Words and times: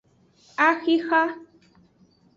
Axixa. 0.67 1.21